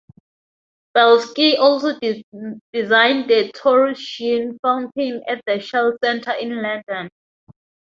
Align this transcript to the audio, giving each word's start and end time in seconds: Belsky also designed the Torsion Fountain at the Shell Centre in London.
Belsky 0.95 1.57
also 1.57 1.93
designed 1.99 3.29
the 3.29 3.51
Torsion 3.53 4.57
Fountain 4.63 5.21
at 5.27 5.43
the 5.45 5.59
Shell 5.59 5.95
Centre 6.03 6.31
in 6.41 6.59
London. 6.59 7.07